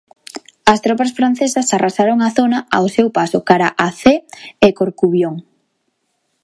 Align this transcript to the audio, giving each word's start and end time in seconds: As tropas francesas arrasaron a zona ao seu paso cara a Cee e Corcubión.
As 0.71 0.79
tropas 0.85 1.11
francesas 1.17 1.67
arrasaron 1.75 2.17
a 2.21 2.29
zona 2.37 2.59
ao 2.75 2.85
seu 2.95 3.07
paso 3.17 3.39
cara 3.49 3.67
a 3.85 3.87
Cee 3.99 4.23
e 4.67 4.67
Corcubión. 4.79 5.35